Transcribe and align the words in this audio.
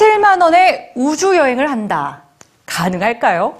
17만 0.00 0.42
원에 0.42 0.92
우주 0.94 1.36
여행을 1.36 1.70
한다. 1.70 2.22
가능할까요? 2.64 3.58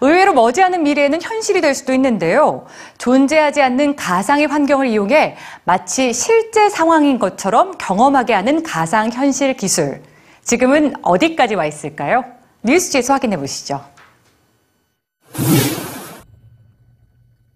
의외로 0.00 0.32
머지않은 0.32 0.82
미래에는 0.84 1.20
현실이 1.20 1.60
될 1.60 1.74
수도 1.74 1.92
있는데요. 1.92 2.66
존재하지 2.98 3.60
않는 3.62 3.96
가상의 3.96 4.46
환경을 4.46 4.86
이용해 4.86 5.36
마치 5.64 6.12
실제 6.12 6.70
상황인 6.70 7.18
것처럼 7.18 7.76
경험하게 7.78 8.32
하는 8.32 8.62
가상 8.62 9.10
현실 9.10 9.54
기술. 9.54 10.02
지금은 10.42 10.94
어디까지 11.02 11.54
와 11.56 11.66
있을까요? 11.66 12.24
뉴스지에서 12.62 13.14
확인해 13.14 13.36
보시죠. 13.36 13.84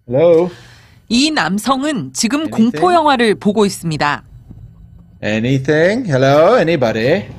Hello? 0.09 0.51
이 1.09 1.31
남성은 1.31 2.13
지금 2.13 2.41
Anything? 2.41 2.73
공포 2.73 2.93
영화를 2.93 3.35
보고 3.37 3.65
있습니다. 3.65 4.23
Anything? 5.23 6.09
Hello? 6.11 6.57
Anybody? 6.59 7.36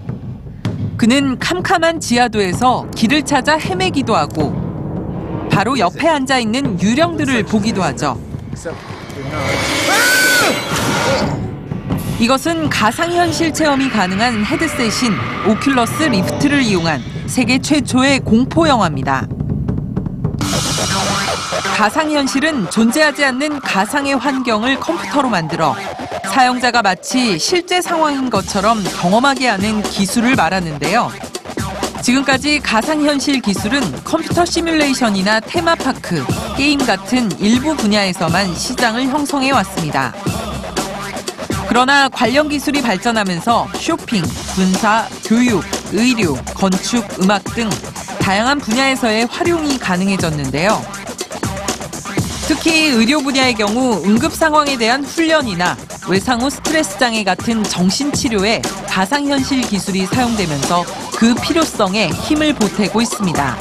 그는 0.97 1.37
캄캄한 1.37 1.99
지하도에서 1.99 2.87
길을 2.95 3.23
찾아 3.23 3.55
헤매기도 3.55 4.15
하고 4.15 5.47
바로 5.51 5.77
옆에 5.77 6.07
앉아 6.09 6.39
있는 6.39 6.81
유령들을 6.81 7.43
보기도 7.43 7.83
하죠. 7.83 8.19
이것은 12.19 12.69
가상현실 12.69 13.53
체험이 13.53 13.89
가능한 13.89 14.43
헤드셋인 14.43 15.13
오큘러스 15.45 16.09
리프트를 16.09 16.63
이용한 16.63 16.99
세계 17.27 17.59
최초의 17.59 18.21
공포 18.21 18.67
영화입니다. 18.67 19.27
가상현실은 21.75 22.71
존재하지 22.71 23.23
않는 23.23 23.59
가상의 23.59 24.15
환경을 24.15 24.79
컴퓨터로 24.79 25.29
만들어 25.29 25.75
사용자가 26.31 26.81
마치 26.81 27.39
실제 27.39 27.81
상황인 27.81 28.29
것처럼 28.29 28.83
경험하게 29.01 29.47
하는 29.47 29.81
기술을 29.81 30.35
말하는데요. 30.35 31.11
지금까지 32.01 32.59
가상현실 32.59 33.41
기술은 33.41 34.03
컴퓨터 34.03 34.45
시뮬레이션이나 34.45 35.39
테마파크, 35.41 36.23
게임 36.55 36.77
같은 36.79 37.29
일부 37.39 37.75
분야에서만 37.75 38.55
시장을 38.55 39.07
형성해 39.07 39.51
왔습니다. 39.51 40.13
그러나 41.67 42.07
관련 42.07 42.47
기술이 42.47 42.81
발전하면서 42.81 43.67
쇼핑, 43.75 44.23
군사, 44.55 45.07
교육, 45.25 45.63
의료, 45.91 46.35
건축, 46.53 47.05
음악 47.21 47.43
등 47.43 47.69
다양한 48.21 48.59
분야에서의 48.59 49.25
활용이 49.25 49.77
가능해졌는데요. 49.77 50.96
특히 52.47 52.87
의료 52.87 53.19
분야의 53.19 53.55
경우 53.55 54.01
응급 54.05 54.31
상황에 54.31 54.77
대한 54.77 55.03
훈련이나 55.03 55.75
외상 56.07 56.41
후 56.41 56.49
스트레스 56.49 56.97
장애 56.97 57.21
같은 57.25 57.61
정신 57.61 58.09
치료에 58.13 58.61
가상 58.87 59.27
현실 59.27 59.59
기술이 59.59 60.05
사용되면서 60.05 60.85
그 61.17 61.35
필요성에 61.35 62.07
힘을 62.07 62.53
보태고 62.53 63.01
있습니다. 63.01 63.57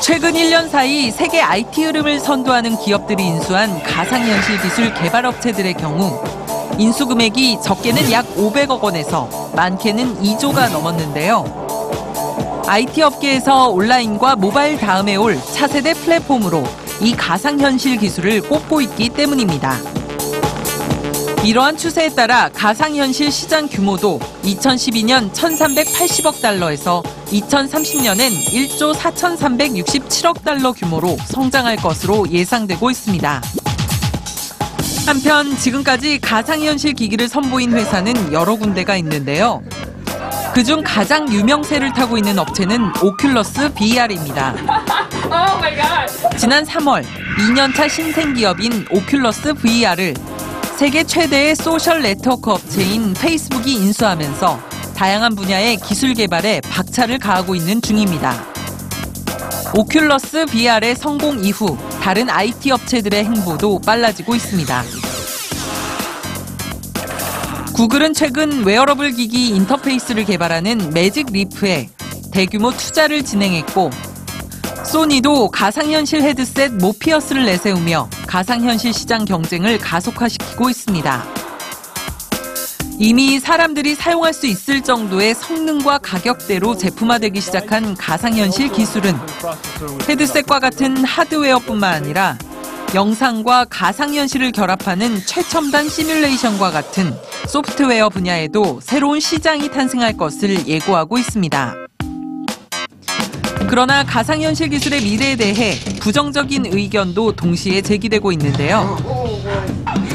최근 0.00 0.32
1년 0.32 0.70
사이 0.70 1.10
세계 1.10 1.42
IT 1.42 1.84
흐름을 1.84 2.18
선도하는 2.18 2.78
기업들이 2.78 3.26
인수한 3.26 3.82
가상현실 3.82 4.62
기술 4.62 4.94
개발 4.94 5.26
업체들의 5.26 5.74
경우 5.74 6.24
인수 6.78 7.06
금액이 7.06 7.58
적게는 7.62 8.10
약 8.10 8.26
500억 8.36 8.80
원에서 8.80 9.52
많게는 9.54 10.22
2조가 10.22 10.72
넘었는데요. 10.72 12.64
IT 12.66 13.02
업계에서 13.02 13.68
온라인과 13.68 14.36
모바일 14.36 14.78
다음에 14.78 15.16
올 15.16 15.38
차세대 15.52 15.92
플랫폼으로 15.92 16.64
이 17.00 17.14
가상현실 17.14 17.98
기술을 17.98 18.42
꼽고 18.42 18.80
있기 18.80 19.10
때문입니다. 19.10 19.78
이러한 21.44 21.76
추세에 21.76 22.08
따라 22.08 22.48
가상현실 22.48 23.30
시장 23.30 23.68
규모도 23.68 24.18
2012년 24.44 25.30
1,380억 25.32 26.40
달러에서 26.40 27.02
2030년엔 27.26 28.32
1조 28.46 28.94
4,367억 28.94 30.42
달러 30.42 30.72
규모로 30.72 31.18
성장할 31.26 31.76
것으로 31.76 32.26
예상되고 32.30 32.90
있습니다. 32.90 33.42
한편 35.06 35.54
지금까지 35.58 36.18
가상현실 36.20 36.94
기기를 36.94 37.28
선보인 37.28 37.72
회사는 37.74 38.32
여러 38.32 38.54
군데가 38.54 38.96
있는데요. 38.96 39.62
그중 40.54 40.82
가장 40.82 41.30
유명세를 41.30 41.92
타고 41.92 42.16
있는 42.16 42.38
업체는 42.38 42.92
오큘러스 42.94 43.74
VR입니다. 43.74 44.83
지난 46.36 46.64
3월 46.64 47.04
2년차 47.38 47.88
신생 47.88 48.34
기업인 48.34 48.84
오큘러스 48.86 49.56
VR을 49.56 50.14
세계 50.76 51.04
최대의 51.04 51.56
social 51.56 52.02
network 52.02 52.50
업체인 52.50 53.14
페이스북이 53.14 53.72
인수하면서 53.72 54.60
다양한 54.96 55.34
분야의 55.34 55.76
기술 55.78 56.14
개발에 56.14 56.60
박차를 56.62 57.18
가하고 57.18 57.54
있는 57.54 57.80
중입니다. 57.80 58.44
오큘러스 59.74 60.48
VR의 60.50 60.94
성공 60.96 61.44
이후 61.44 61.76
다른 62.02 62.28
IT 62.28 62.70
업체들의 62.70 63.24
행보도 63.24 63.80
빨라지고 63.80 64.34
있습니다. 64.34 64.82
구글은 67.74 68.14
최근 68.14 68.64
웨어러블 68.64 69.12
기기 69.12 69.48
인터페이스를 69.48 70.24
개발하는 70.24 70.90
매직 70.92 71.32
리프에 71.32 71.88
대규모 72.32 72.70
투자를 72.70 73.24
진행했고 73.24 73.90
소니도 74.84 75.50
가상현실 75.50 76.22
헤드셋 76.22 76.74
모피어스를 76.74 77.44
내세우며 77.46 78.08
가상현실 78.26 78.92
시장 78.92 79.24
경쟁을 79.24 79.78
가속화시키고 79.78 80.70
있습니다. 80.70 81.24
이미 82.98 83.40
사람들이 83.40 83.94
사용할 83.96 84.32
수 84.32 84.46
있을 84.46 84.82
정도의 84.82 85.34
성능과 85.34 85.98
가격대로 85.98 86.76
제품화되기 86.76 87.40
시작한 87.40 87.94
가상현실 87.94 88.68
기술은 88.68 89.18
헤드셋과 90.08 90.60
같은 90.60 91.04
하드웨어뿐만 91.04 91.92
아니라 91.92 92.38
영상과 92.94 93.64
가상현실을 93.64 94.52
결합하는 94.52 95.18
최첨단 95.26 95.88
시뮬레이션과 95.88 96.70
같은 96.70 97.12
소프트웨어 97.48 98.08
분야에도 98.08 98.78
새로운 98.80 99.18
시장이 99.18 99.70
탄생할 99.70 100.16
것을 100.16 100.68
예고하고 100.68 101.18
있습니다. 101.18 101.83
그러나 103.74 104.04
가상현실 104.04 104.68
기술의 104.68 105.00
미래에 105.00 105.34
대해 105.34 105.74
부정적인 105.98 106.66
의견도 106.66 107.32
동시에 107.32 107.80
제기되고 107.80 108.30
있는데요. 108.30 108.96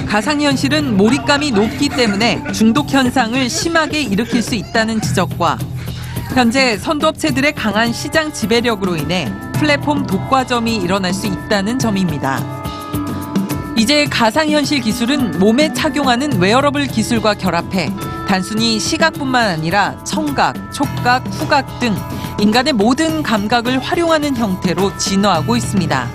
가상현실은 0.08 0.96
몰입감이 0.96 1.52
높기 1.52 1.90
때문에 1.90 2.42
중독 2.54 2.90
현상을 2.90 3.50
심하게 3.50 4.02
일으킬 4.02 4.42
수 4.42 4.56
있다는 4.56 5.02
지적과 5.02 5.58
현재 6.34 6.78
선도업체들의 6.78 7.54
강한 7.54 7.92
시장 7.92 8.32
지배력으로 8.32 8.96
인해 8.96 9.30
플랫폼 9.56 10.08
독과점이 10.08 10.78
일어날 10.78 11.14
수 11.14 11.28
있다는 11.28 11.80
점입니다. 11.80 12.64
이제 13.76 14.06
가상현실 14.06 14.80
기술은 14.80 15.38
몸에 15.38 15.74
착용하는 15.74 16.40
웨어러블 16.40 16.88
기술과 16.88 17.34
결합해 17.34 17.92
단순히 18.26 18.80
시각뿐만 18.80 19.50
아니라 19.50 20.02
청각, 20.06 20.72
촉각, 20.72 21.28
후각 21.28 21.82
등 21.82 21.94
인간의 22.40 22.72
모든 22.72 23.22
감각을 23.22 23.80
활용하는 23.80 24.38
형태로 24.38 24.98
진화하고 24.98 25.58
있습니다. 25.58 26.10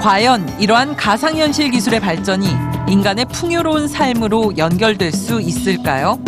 과연 0.00 0.60
이러한 0.60 0.96
가상현실 0.96 1.70
기술의 1.70 2.00
발전이 2.00 2.48
인간의 2.88 3.26
풍요로운 3.26 3.86
삶으로 3.86 4.56
연결될 4.56 5.12
수 5.12 5.40
있을까요? 5.40 6.18